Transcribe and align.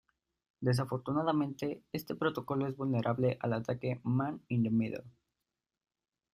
Desafortunadamente, 0.61 1.83
este 1.91 2.15
protocolo 2.15 2.65
es 2.65 2.75
vulnerable 2.75 3.37
al 3.39 3.53
ataque 3.53 3.99
Man-in-the-middle. 4.03 5.03